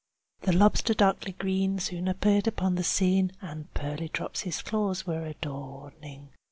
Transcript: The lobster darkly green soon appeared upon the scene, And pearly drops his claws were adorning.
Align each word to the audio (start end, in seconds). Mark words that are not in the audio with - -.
The 0.41 0.51
lobster 0.51 0.95
darkly 0.95 1.33
green 1.33 1.77
soon 1.77 2.07
appeared 2.07 2.47
upon 2.47 2.73
the 2.73 2.81
scene, 2.83 3.33
And 3.39 3.71
pearly 3.75 4.07
drops 4.07 4.41
his 4.41 4.59
claws 4.63 5.05
were 5.05 5.25
adorning. 5.27 6.29